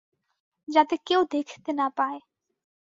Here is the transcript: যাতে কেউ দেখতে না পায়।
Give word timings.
যাতে 0.67 0.95
কেউ 1.05 1.21
দেখতে 1.31 1.71
না 1.73 1.87
পায়। 1.97 2.19